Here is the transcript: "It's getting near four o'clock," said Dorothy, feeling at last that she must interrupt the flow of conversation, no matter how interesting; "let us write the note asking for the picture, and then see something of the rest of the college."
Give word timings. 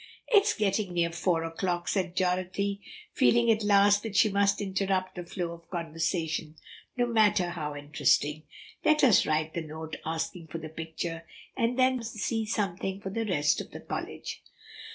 "It's 0.29 0.55
getting 0.55 0.93
near 0.95 1.11
four 1.11 1.43
o'clock," 1.43 1.87
said 1.87 2.15
Dorothy, 2.15 2.81
feeling 3.13 3.51
at 3.51 3.61
last 3.63 4.01
that 4.01 4.15
she 4.15 4.29
must 4.31 4.59
interrupt 4.59 5.13
the 5.13 5.23
flow 5.23 5.51
of 5.51 5.69
conversation, 5.69 6.55
no 6.97 7.05
matter 7.05 7.51
how 7.51 7.75
interesting; 7.75 8.41
"let 8.83 9.03
us 9.03 9.27
write 9.27 9.53
the 9.53 9.61
note 9.61 9.97
asking 10.03 10.47
for 10.47 10.57
the 10.57 10.69
picture, 10.69 11.25
and 11.55 11.77
then 11.77 12.01
see 12.01 12.47
something 12.47 13.03
of 13.05 13.13
the 13.13 13.27
rest 13.27 13.61
of 13.61 13.69
the 13.69 13.79
college." 13.81 14.41